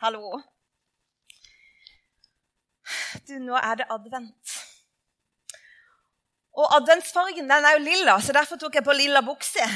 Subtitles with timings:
[0.00, 0.40] Hallo.
[3.28, 4.52] Du, nå er det advent.
[6.56, 9.66] Og adventsfargen den er jo lilla, så derfor tok jeg på lilla bukse.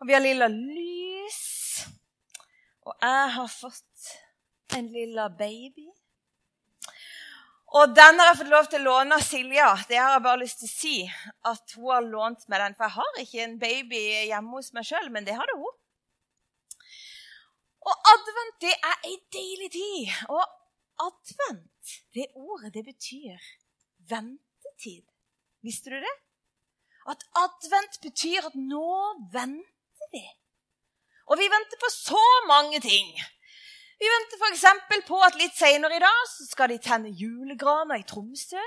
[0.00, 1.42] Og vi har lilla lys.
[2.88, 4.08] Og jeg har fått
[4.78, 5.90] en lilla baby.
[7.76, 9.70] Og den har jeg fått lov til å låne av Silja.
[9.84, 10.96] Det har jeg bare lyst til å si.
[11.52, 12.80] At hun har lånt meg den.
[12.80, 15.80] For jeg har ikke en baby hjemme hos meg sjøl, men det hadde hun.
[17.84, 20.12] Og advent, det er ei deilig tid.
[20.32, 20.44] Og
[21.04, 23.36] advent, det ordet, det betyr
[24.10, 25.04] ventetid.
[25.64, 26.14] Visste du det?
[27.08, 28.88] At advent betyr at nå
[29.32, 30.24] venter vi.
[31.28, 33.12] Og vi venter på så mange ting.
[34.00, 34.64] Vi venter f.eks.
[35.08, 38.60] på at litt senere i dag så skal de tenne julegraner i Tromsø.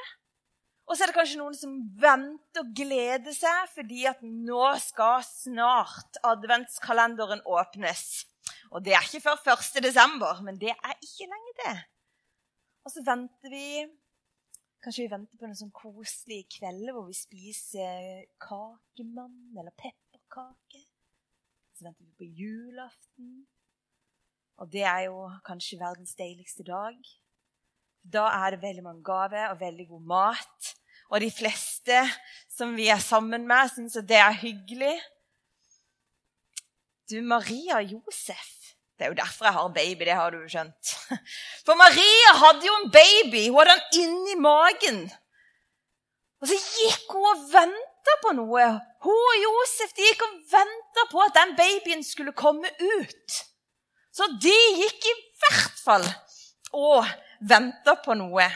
[0.88, 5.26] Og så er det kanskje noen som venter og gleder seg fordi at nå skal
[5.28, 8.24] snart adventskalenderen åpnes.
[8.72, 9.84] Og det er ikke før 1.
[9.84, 11.80] desember, men det er ikke lenge til.
[12.86, 13.88] Og så venter vi
[14.78, 20.84] Kanskje vi venter på noen sånn koselige kveld hvor vi spiser kakemann eller pepperkake.
[21.74, 23.32] Så venter vi på julaften.
[24.62, 26.98] Og det er jo kanskje verdens deiligste dag.
[28.06, 30.72] Da er det veldig mange gaver og veldig god mat.
[31.10, 32.00] Og de fleste
[32.54, 34.96] som vi er sammen med, syns at det er hyggelig.
[37.10, 38.57] Du, Maria Josef
[38.98, 40.06] det er jo derfor jeg har baby.
[40.06, 40.94] det har du skjønt.
[41.66, 43.44] For Maria hadde jo en baby.
[43.50, 45.04] Hun hadde den inni magen.
[46.42, 48.66] Og så gikk hun og venta på noe.
[49.06, 53.38] Hun og Josef de gikk og venta på at den babyen skulle komme ut.
[54.14, 56.06] Så de gikk i hvert fall
[56.74, 57.06] og
[57.46, 58.50] venta på noe.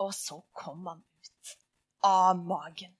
[0.00, 1.54] Og så kom han ut
[2.08, 2.96] av magen.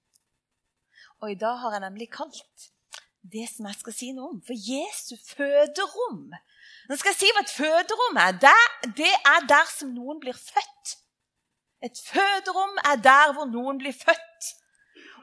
[1.23, 2.69] Og i dag har jeg nemlig kalt
[3.23, 4.41] det som jeg skal si noe om.
[4.43, 6.33] For Jesu føderom
[6.89, 8.33] Nå skal jeg si hva et føderom er.
[8.97, 10.97] Det er der som noen blir født.
[11.83, 14.49] Et føderom er der hvor noen blir født.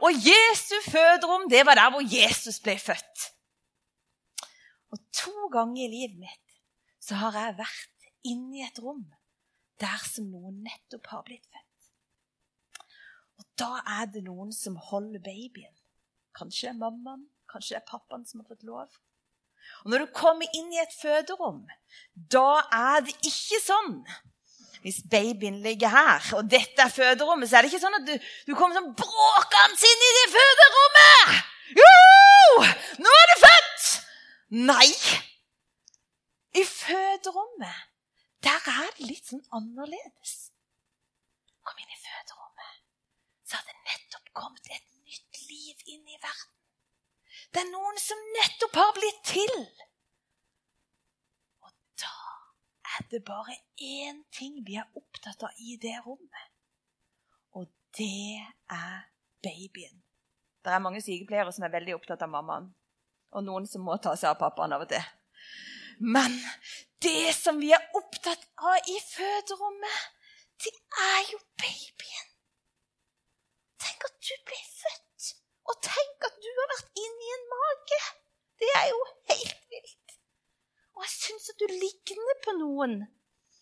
[0.00, 3.27] Og Jesu føderom, det var der hvor Jesus ble født.
[4.91, 6.56] Og to ganger i livet mitt
[7.00, 9.05] så har jeg vært inni et rom
[9.81, 11.91] der som noen nettopp har blitt født.
[13.41, 15.77] Og da er det noen som holder babyen.
[16.37, 18.99] Kanskje mammaen, Kanskje det er pappaen som har fått lov.
[19.84, 21.62] Og Når du kommer inn i et føderom,
[22.15, 23.97] da er det ikke sånn
[24.81, 28.15] hvis babyen ligger her, og dette er føderommet, så er det ikke sånn at du,
[28.49, 31.34] du kommer sånn bråkende inn i det føderommet!
[31.81, 31.91] Jo!
[33.05, 33.88] Nå er du født!
[34.71, 34.88] Nei.
[36.56, 37.84] I føderommet,
[38.43, 40.38] der er det litt sånn annerledes.
[41.61, 42.81] Kom inn i føderommet,
[43.44, 46.59] så har det nettopp kommet et nytt liv inn i verden.
[47.50, 49.55] Det er noen som nettopp har blitt til.
[51.66, 52.12] Og da
[52.97, 56.47] er det bare én ting vi er opptatt av i det rommet.
[57.59, 57.66] Og
[57.99, 58.38] det
[58.71, 59.09] er
[59.43, 59.99] babyen.
[60.62, 62.71] Det er mange sykepleiere som er veldig opptatt av mammaen.
[63.34, 65.03] Og noen som må ta seg av pappaen av og til.
[66.00, 66.38] Men
[67.03, 70.00] det som vi er opptatt av i føderommet,
[70.62, 70.72] det
[71.03, 72.27] er jo babyen.
[73.81, 75.09] Tenk at du ble født
[75.70, 78.00] og tenk at du har vært inni en mage!
[78.60, 79.00] Det er jo
[79.31, 80.14] helt vilt.
[80.98, 82.97] Og jeg syns at du ligner på noen.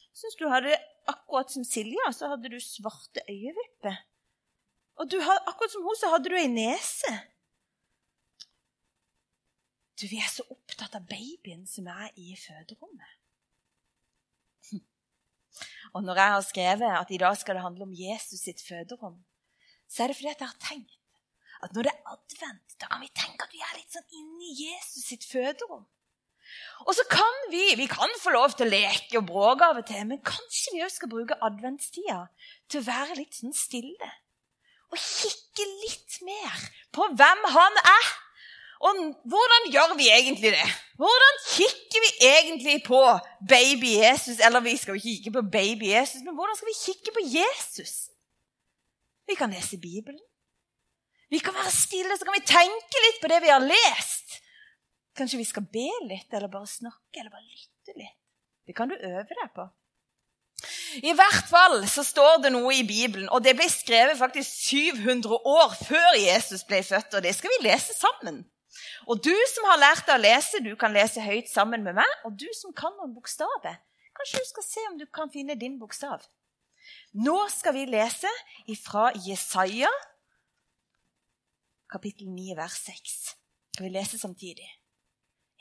[0.08, 0.74] Jeg syns du hadde
[1.10, 4.00] akkurat som Silja, så hadde du svarte øyevipper.
[4.98, 7.12] Og du, akkurat som hun, så hadde du ei nese.
[9.98, 13.14] Du, Vi er så opptatt av babyen som er i føderommet.
[15.96, 19.16] Og når jeg har skrevet at i dag skal det handle om Jesus sitt føderom,
[19.88, 20.97] så er det fordi jeg har tenkt
[21.64, 24.54] at når det er advent, da kan vi tenke at vi er litt sånn inni
[24.62, 25.86] Jesus sitt føderom.
[26.86, 29.88] Og så kan vi vi kan få lov til å leke og bråke av og
[29.88, 32.22] til, men kanskje vi òg skal bruke adventstida
[32.70, 34.10] til å være litt sånn stille.
[34.88, 36.62] Og kikke litt mer
[36.94, 38.12] på hvem han er.
[38.88, 40.68] Og hvordan gjør vi egentlig det?
[41.02, 43.00] Hvordan kikker vi egentlig på
[43.50, 44.38] baby Jesus?
[44.38, 47.26] Eller vi skal jo ikke kikke på baby Jesus, men hvordan skal vi kikke på
[47.26, 47.94] Jesus?
[49.28, 50.22] Vi kan lese Bibelen.
[51.28, 54.38] Vi kan være stille, så kan vi tenke litt på det vi har lest.
[55.18, 58.16] Kanskje vi skal be litt, eller bare snakke, eller bare lytte litt.
[58.68, 59.66] Det kan du øve deg på.
[61.06, 65.36] I hvert fall så står det noe i Bibelen, og det ble skrevet faktisk 700
[65.52, 68.42] år før Jesus ble født, og det skal vi lese sammen.
[69.08, 72.16] Og du som har lært deg å lese, du kan lese høyt sammen med meg.
[72.28, 73.78] Og du som kan noen bokstaver,
[74.16, 76.24] kanskje du skal se om du kan finne din bokstav.
[77.16, 78.30] Nå skal vi lese
[78.70, 79.90] ifra Jesaja
[81.92, 83.36] kapittel 9, vers 6.
[83.74, 84.68] Skal vi lese samtidig?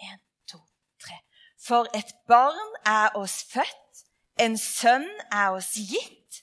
[0.03, 0.59] Én, to,
[1.03, 1.17] tre.
[1.67, 4.03] For et barn er oss født,
[4.39, 6.41] en sønn er oss gitt.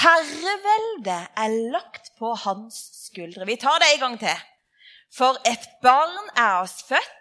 [0.00, 3.46] Herreveldet er lagt på hans skuldre.
[3.46, 4.42] Vi tar det en gang til.
[5.14, 7.16] For et barn er oss født,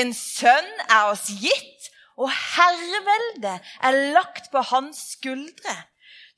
[0.00, 5.74] en sønn er oss gitt, og herreveldet er lagt på hans skuldre.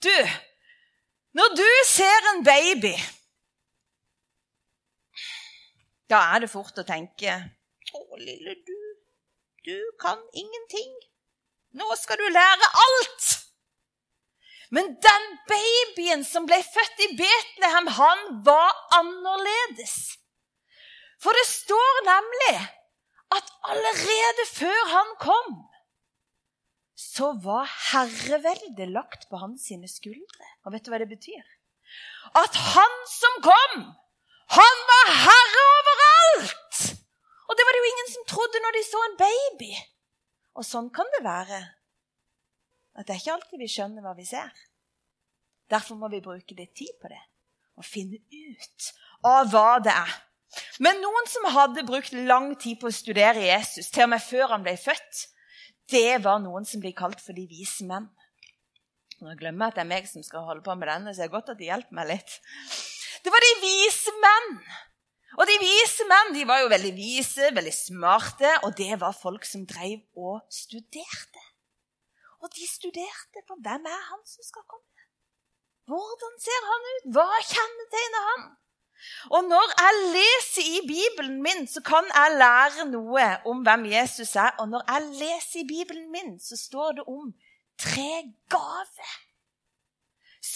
[0.02, 0.16] Du,
[1.36, 2.94] når du ser en baby,
[6.10, 7.34] da er det fort å tenke
[7.96, 8.78] Å, lille du,
[9.66, 10.92] du kan ingenting.
[11.78, 13.26] Nå skal du lære alt.
[14.74, 20.16] Men den babyen som ble født i Betlehem, han var annerledes.
[21.22, 22.56] For det står nemlig
[23.36, 25.54] at allerede før han kom,
[26.96, 30.50] så var herreveldet lagt på hans skuldre.
[30.64, 31.44] Og vet du hva det betyr?
[32.36, 33.76] At han som kom,
[34.54, 36.82] han var herre overalt!
[37.46, 39.72] Og det var det jo ingen som trodde når de så en baby.
[40.56, 41.60] Og sånn kan det være.
[42.96, 44.52] At det er ikke alltid vi skjønner hva vi ser.
[45.70, 47.22] Derfor må vi bruke litt tid på det
[47.76, 48.86] og finne ut
[49.28, 50.12] av hva det er.
[50.80, 54.54] Men noen som hadde brukt lang tid på å studere Jesus, til og med før
[54.54, 55.26] han ble født,
[55.92, 58.08] det var noen som blir kalt for de vise menn.
[59.20, 61.28] Nå glemmer jeg at det er meg som skal holde på med denne, så det
[61.28, 62.38] er godt at de hjelper meg litt.
[63.24, 64.50] Det var de vise menn.
[65.36, 69.44] Og de vise menn de var jo veldig vise, veldig smarte, og det var folk
[69.44, 71.42] som drev og studerte.
[72.40, 75.08] Og de studerte på hvem er han som skal komme.
[75.86, 77.10] Hvordan ser han ut?
[77.14, 78.46] Hva kjennetegner han?
[79.36, 84.34] Og når jeg leser i Bibelen min, så kan jeg lære noe om hvem Jesus
[84.34, 84.56] er.
[84.62, 87.30] Og når jeg leser i Bibelen min, så står det om
[87.78, 88.10] tre
[88.50, 89.14] gaver.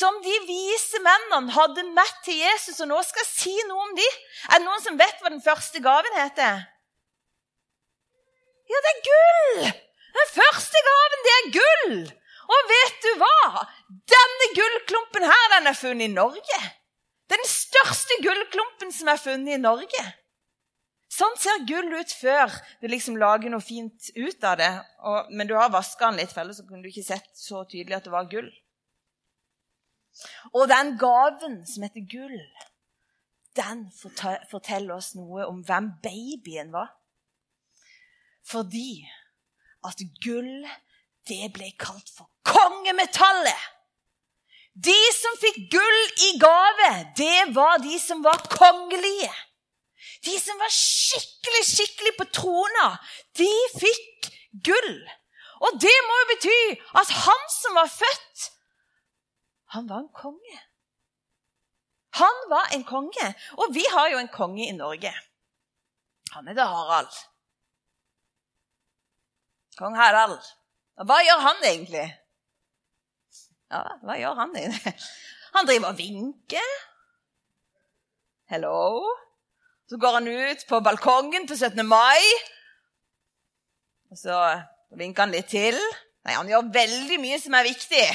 [0.01, 2.79] Som de vise mennene hadde med til Jesus.
[2.81, 4.07] Og nå skal jeg si noe om de.
[4.49, 6.63] Er det noen som vet hva den første gaven heter?
[8.71, 9.69] Ja, det er gull!
[10.15, 11.99] Den første gaven, det er gull!
[12.51, 13.65] Og vet du hva?
[14.11, 16.61] Denne gullklumpen her, den er funnet i Norge.
[17.31, 20.07] Den største gullklumpen som er funnet i Norge.
[21.11, 24.71] Sånn ser gull ut før du liksom lager noe fint ut av det.
[25.03, 27.99] Og, men du har vaska den litt, felles, så kunne du ikke sett så tydelig
[27.99, 28.51] at det var gull.
[30.55, 32.41] Og den gaven som heter gull,
[33.57, 33.87] den
[34.51, 36.93] forteller oss noe om hvem babyen var.
[38.47, 39.05] Fordi
[39.87, 40.67] at gull,
[41.29, 43.69] det ble kalt for kongemetallet.
[44.75, 49.33] De som fikk gull i gave, det var de som var kongelige.
[50.25, 52.87] De som var skikkelig, skikkelig på trona,
[53.39, 54.31] de fikk
[54.67, 54.95] gull.
[55.61, 56.61] Og det må jo bety
[57.03, 58.47] at han som var født,
[59.75, 60.61] han var en konge.
[62.19, 63.27] Han var en konge.
[63.53, 65.13] Og vi har jo en konge i Norge.
[66.35, 67.15] Han heter Harald.
[69.79, 70.41] Kong Harald.
[70.99, 72.09] Og hva gjør han egentlig?
[73.71, 74.59] Ja, hva gjør han?
[75.55, 76.75] Han driver og vinker.
[78.51, 79.07] Hello.
[79.87, 81.87] Så går han ut på balkongen på 17.
[81.87, 82.27] mai.
[84.11, 84.37] Og så
[84.99, 85.79] vinker han litt til.
[86.27, 88.07] Nei, Han gjør veldig mye som er viktig.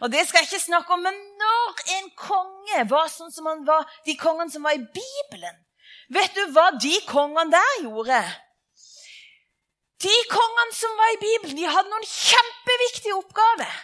[0.00, 1.02] Og det skal jeg ikke snakke om.
[1.04, 5.66] Men når en konge var sånn som han var, de kongene som var i Bibelen
[6.10, 8.18] Vet du hva de kongene der gjorde?
[10.02, 13.76] De kongene som var i Bibelen, de hadde noen kjempeviktige oppgaver.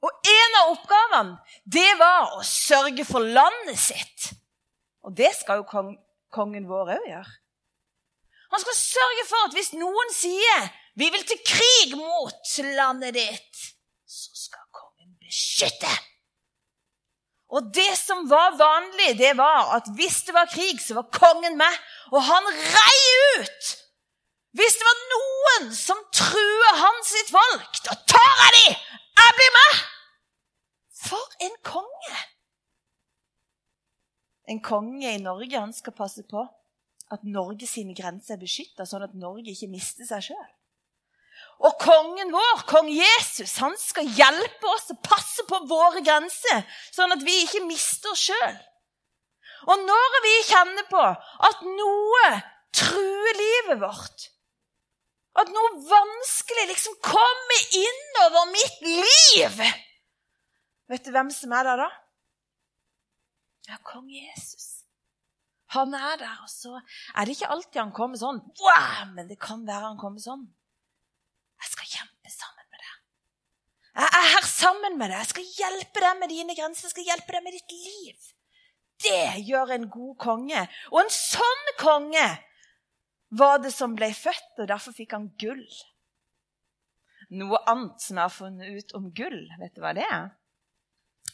[0.00, 4.30] Og en av oppgavene det var å sørge for landet sitt.
[5.04, 5.84] Og det skal jo
[6.32, 7.36] kongen vår òg gjøre.
[8.48, 13.60] Han skal sørge for at hvis noen sier 'vi vil til krig mot landet ditt',
[14.06, 15.94] så skal kongen beskytte.
[17.48, 21.56] Og det som var vanlig, det var at hvis det var krig, så var kongen
[21.56, 21.74] med.
[22.12, 22.98] Og han rei
[23.38, 23.68] ut!
[24.58, 28.76] Hvis det var noen som truer hans sitt folk, da tar jeg dem!
[29.20, 29.80] Jeg blir med!
[30.98, 32.20] For en konge!
[34.48, 36.44] En konge i Norge han skal passe på
[37.12, 40.48] at Norge sine grenser er beskytta, sånn at Norge ikke mister seg sjøl.
[41.58, 46.62] Og kongen vår, kong Jesus, han skal hjelpe oss og passe på våre grenser,
[46.94, 48.58] sånn at vi ikke mister oss sjøl.
[49.66, 52.28] Og når vi kjenner på at noe
[52.78, 54.28] truer livet vårt,
[55.38, 59.60] at noe vanskelig liksom kommer innover mitt liv
[60.88, 61.88] Vet du hvem som er der da?
[63.68, 64.86] Ja, kong Jesus.
[65.76, 68.38] Han er der, og så er det ikke alltid han kommer sånn.
[68.56, 69.10] Wow!
[69.12, 70.46] Men det kan være han kommer sånn.
[71.60, 72.94] Jeg skal kjempe sammen med deg.
[73.98, 75.22] Jeg er her sammen med deg.
[75.22, 76.88] Jeg skal hjelpe deg med dine grenser.
[76.88, 78.28] Jeg skal hjelpe deg med ditt liv.
[78.98, 80.64] Det gjør en god konge.
[80.90, 82.26] Og en sånn konge
[83.38, 85.64] var det som ble født, og derfor fikk han gull.
[87.28, 89.42] noe annet som jeg har funnet ut om gull.
[89.60, 90.30] Vet du hva det er?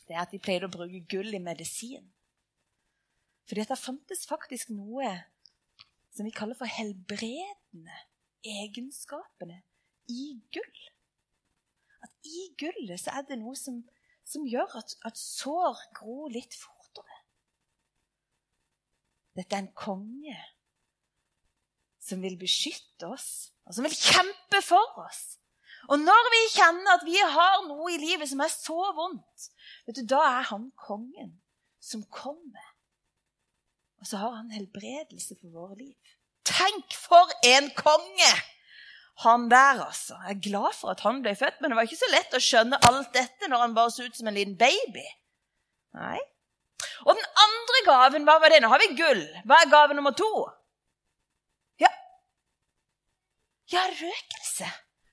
[0.08, 2.08] Det er at de pleide å bruke gull i medisin.
[3.46, 5.12] Fordi det fantes faktisk noe
[6.14, 8.00] som vi kaller for helbredende
[8.44, 9.60] egenskapene
[10.10, 10.82] i gull.
[12.24, 13.82] I gullet så er det noe som,
[14.24, 17.20] som gjør at, at sår gror litt fortere.
[19.34, 20.36] Dette er en konge
[22.04, 25.38] som vil beskytte oss, og som vil kjempe for oss.
[25.92, 29.48] Og når vi kjenner at vi har noe i livet som er så vondt,
[29.84, 31.34] vet du, da er han kongen
[31.82, 32.70] som kommer.
[34.00, 36.14] Og så har han helbredelse for våre liv.
[36.44, 38.32] Tenk for en konge!
[39.22, 40.16] Han der, altså.
[40.26, 42.42] Jeg er glad for at han ble født, men det var ikke så lett å
[42.42, 45.04] skjønne alt dette når han bare så ut som en liten baby.
[45.94, 46.18] Nei.
[47.06, 48.60] Og den andre gaven, hva var det?
[48.62, 49.22] Nå har vi gull.
[49.46, 50.30] Hva er gave nummer to?
[51.80, 51.90] Ja,
[53.70, 54.70] ja røkelse.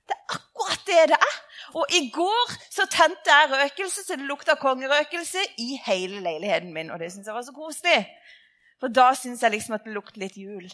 [0.08, 1.38] Det er akkurat det det er.
[1.78, 6.90] Og i går så tente jeg røkelse så det lukta kongerøkelse i hele leiligheten min.
[6.90, 8.02] Og det syns jeg var så koselig.
[8.82, 10.66] For da syns jeg liksom at det lukter litt jul.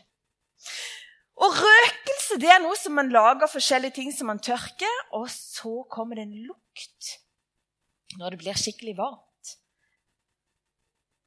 [1.38, 5.84] Og røkelse det er noe som man lager forskjellige ting som man tørker, og så
[5.90, 7.14] kommer det en lukt
[8.18, 9.54] når det blir skikkelig varmt.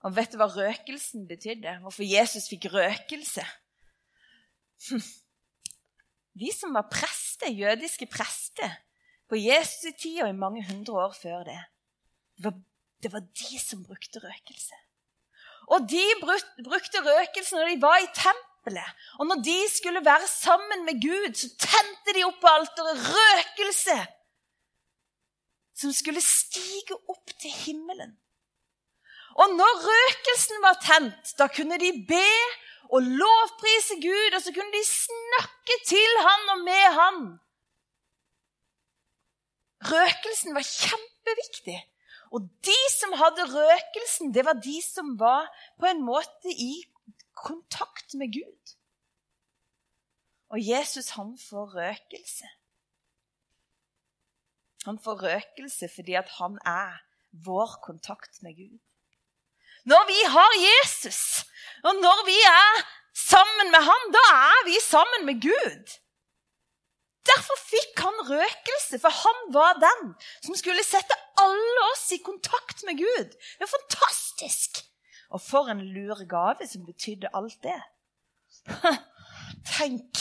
[0.01, 1.77] Og vet du hva røkelsen betydde?
[1.84, 3.46] Hvorfor Jesus fikk røkelse?
[6.41, 8.80] De som var prester, jødiske prester
[9.30, 11.60] på Jesu tid og i mange hundre år før det,
[12.38, 12.56] det var,
[13.03, 14.75] det var de som brukte røkelse.
[15.72, 18.50] Og de brukte røkelse når de var i tempelet.
[19.20, 23.98] Og når de skulle være sammen med Gud, så tente de opp på alteret røkelse
[25.82, 28.13] som skulle stige opp til himmelen.
[29.41, 32.27] Og når røkelsen var tent, da kunne de be
[32.91, 37.22] og lovprise Gud, og så kunne de snakke til han og med han.
[39.91, 41.80] Røkelsen var kjempeviktig.
[42.32, 45.48] Og de som hadde røkelsen, det var de som var
[45.80, 46.84] på en måte i
[47.36, 48.76] kontakt med Gud.
[50.52, 52.50] Og Jesus, han får røkelse.
[54.86, 56.98] Han får røkelse fordi at han er
[57.46, 58.80] vår kontakt med Gud.
[59.86, 61.46] Når vi har Jesus,
[61.84, 62.82] og når vi er
[63.18, 65.98] sammen med ham, da er vi sammen med Gud.
[67.26, 70.14] Derfor fikk han røkelse, for han var den
[70.46, 73.30] som skulle sette alle oss i kontakt med Gud.
[73.58, 74.82] Det er fantastisk!
[75.32, 77.80] Og for en lur gave som betydde alt det.
[79.78, 80.20] Tenk!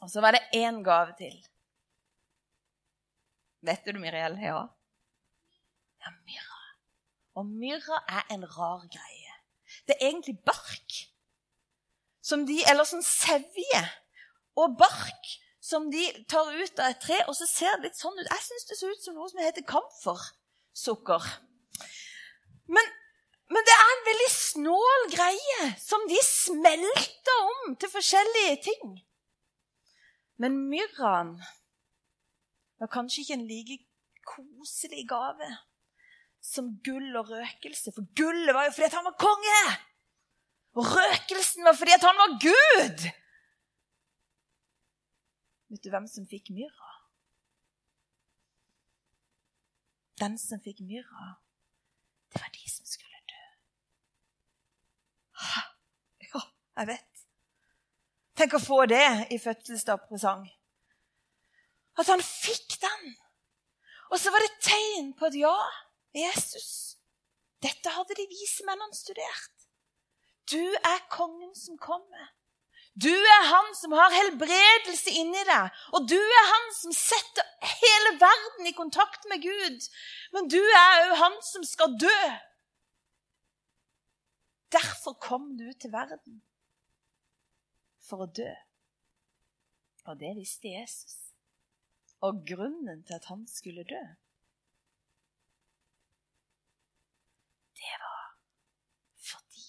[0.00, 1.36] Og så var det én gave til.
[3.62, 4.38] Vet du det, Miriel?
[4.40, 4.62] Ja.
[6.00, 6.60] ja, myrra.
[7.34, 9.34] Og myrra er en rar greie.
[9.86, 10.96] Det er egentlig bark.
[12.22, 13.84] Som de, eller sånn sevje
[14.60, 18.16] og bark som de tar ut av et tre, og så ser det litt sånn
[18.18, 18.26] ut.
[18.26, 21.28] Jeg syns det ser ut som noe som heter kamfersukker.
[22.70, 22.90] Men
[23.50, 28.92] men det er en veldig snål greie som de smelter om til forskjellige ting.
[30.40, 31.32] Men myrraen
[32.80, 33.78] var kanskje ikke en like
[34.30, 35.50] koselig gave
[36.40, 37.90] som gull og røkelse.
[37.96, 39.64] For gullet var jo fordi han var konge!
[40.78, 43.06] Og røkelsen var fordi han var Gud!
[45.70, 46.94] Vet du hvem som fikk myrra?
[50.22, 51.34] Den som fikk myrra,
[52.30, 53.10] det var de som skulle
[56.34, 56.40] ja,
[56.80, 57.24] jeg vet.
[58.40, 60.46] Tenk å få det i fødselsdagspresang.
[62.00, 63.14] At han fikk den.
[64.10, 65.56] Og så var det et tegn på at ja,
[66.16, 66.96] Jesus
[67.60, 69.66] Dette hadde de vise mennene studert.
[70.48, 72.30] Du er kongen som kommer.
[72.96, 75.82] Du er han som har helbredelse inni deg.
[75.94, 77.46] Og du er han som setter
[77.82, 79.86] hele verden i kontakt med Gud.
[80.32, 82.22] Men du er òg han som skal dø.
[84.72, 86.40] Derfor kom du til verden.
[88.10, 88.50] For å dø.
[90.10, 91.14] Og det visste Jesus.
[92.26, 94.00] Og grunnen til at han skulle dø,
[97.80, 98.26] det var
[99.30, 99.68] fordi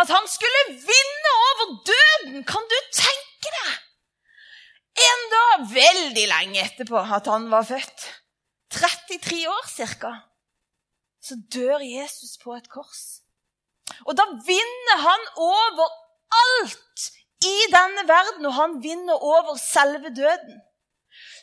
[0.00, 2.38] At han skulle vinne over døden!
[2.48, 3.74] Kan du tenke deg?
[5.10, 8.06] En dag veldig lenge etterpå at han var født,
[8.72, 10.14] 33 år ca.,
[11.20, 13.04] så dør Jesus på et kors.
[14.06, 15.90] Og da vinner han over
[16.32, 17.10] alt
[17.44, 20.60] i denne verden, og han vinner over selve døden.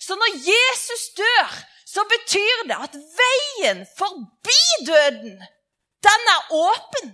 [0.02, 1.52] Så når Jesus dør,
[1.94, 5.36] så betyr det at veien forbi døden,
[6.08, 7.14] den er åpen.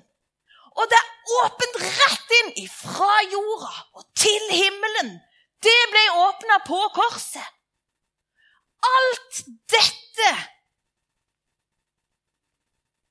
[0.79, 5.17] Og det er åpent rett inn ifra jorda og til himmelen.
[5.59, 7.55] Det ble åpna på korset.
[8.95, 10.31] Alt dette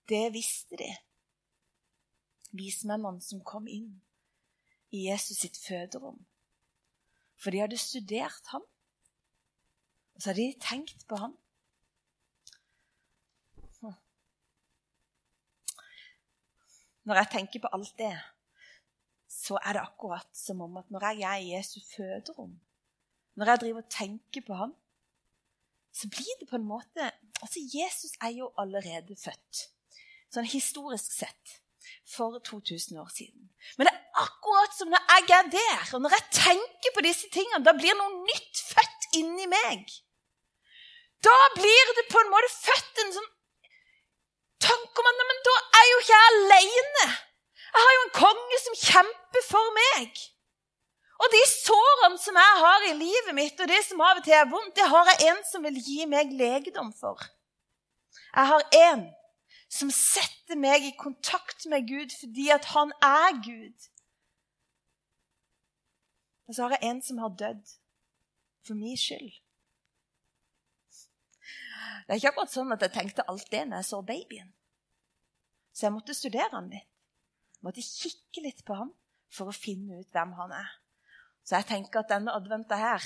[0.08, 0.88] Det visste de,
[2.56, 3.90] vismennene som kom inn
[4.90, 6.26] i Jesus sitt føderom.
[7.36, 8.64] For de hadde studert ham,
[10.14, 11.36] og så hadde de tenkt på ham.
[17.08, 18.16] Når jeg tenker på alt det,
[19.32, 22.58] så er det akkurat som om at når jeg er i Jesu føderom,
[23.34, 24.74] når jeg driver og tenker på ham,
[25.92, 27.10] så blir det på en måte
[27.42, 29.58] Altså, Jesus er jo allerede født,
[30.34, 31.52] sånn historisk sett,
[32.02, 33.50] for 2000 år siden.
[33.78, 33.94] Men det
[34.24, 37.96] akkurat som når jeg er der, og når jeg tenker på disse tingene, da blir
[37.98, 39.88] noe nytt født inni meg.
[41.24, 43.30] Da blir det på en måte født en sånn
[44.62, 47.06] tanke om at men da er jo ikke jeg alene.
[47.68, 50.22] Jeg har jo en konge som kjemper for meg.
[51.18, 54.36] Og de sårene som jeg har i livet mitt, og det som av og til
[54.38, 57.22] er vondt, det har jeg en som vil gi meg legedom for.
[58.34, 59.06] Jeg har en
[59.68, 63.88] som setter meg i kontakt med Gud fordi at han er Gud.
[66.48, 67.74] Og så har jeg en som har dødd
[68.66, 69.32] for min skyld.
[72.06, 74.52] Det er ikke akkurat sånn at jeg tenkte alt det når jeg så babyen.
[75.76, 76.88] Så jeg måtte studere han litt.
[77.58, 78.94] Jeg måtte kikke litt på ham
[79.34, 80.70] for å finne ut hvem han er.
[81.44, 83.04] Så jeg tenker at denne adventa her,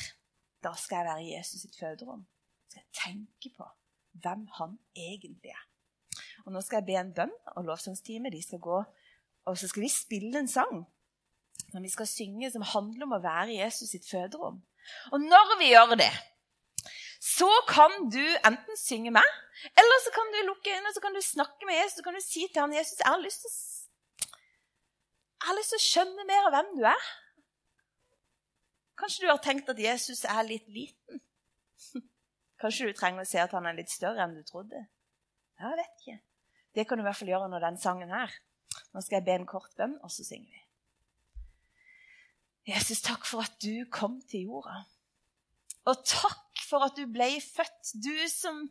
[0.63, 2.23] da skal jeg være i Jesus sitt føderom.
[2.71, 3.67] Så jeg tenke på
[4.23, 5.67] hvem han egentlig er.
[6.47, 8.81] Og nå skal jeg be en bønn, og lovsangsteamet de skal gå,
[9.51, 10.85] og så skal de spille en sang
[11.71, 14.61] som vi skal synge, som handler om å være Jesus sitt føderom.
[15.15, 16.13] Og når vi gjør det,
[17.23, 19.29] så kan du enten synge med,
[19.79, 22.01] eller så kan du lukke øynene så kan du snakke med Jesus.
[22.01, 23.53] Så kan du si til ham, 'Jesus, jeg har lyst til
[25.43, 27.11] jeg har lyst til å skjønne mer av hvem du er.'
[28.99, 31.23] Kanskje du har tenkt at Jesus er litt liten?
[32.63, 34.85] Kanskje du trenger å se at han er litt større enn du trodde?
[35.59, 36.19] Jeg vet ikke.
[36.75, 38.35] Det kan du i hvert fall gjøre under den sangen her.
[38.95, 40.62] Nå skal jeg be en kort bønn, og så synger vi.
[42.69, 44.85] Jesus, takk for at du kom til jorda.
[45.91, 47.95] Og takk for at du ble født.
[48.05, 48.63] Du som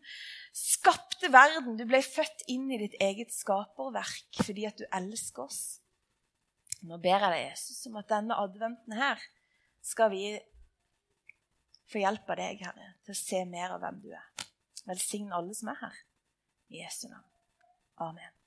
[0.55, 1.75] skapte verden.
[1.79, 5.61] Du ble født inn i ditt eget skaperverk fordi at du elsker oss.
[6.87, 9.21] Nå ber jeg deg, Jesus, om at denne adventen her
[9.85, 10.25] skal vi
[11.91, 14.47] få hjelp av deg, Herre, til å se mer av hvem du er.
[14.89, 16.03] Velsign alle som er her.
[16.71, 17.27] I Jesu navn.
[18.01, 18.40] Amen.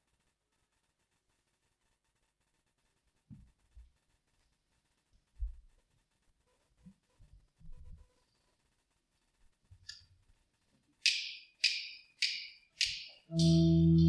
[13.37, 14.04] Mitt